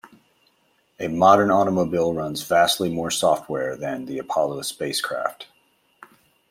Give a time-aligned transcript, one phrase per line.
[0.99, 5.45] A modern automobile runs vastly more "software" than the Apollo spacecraft.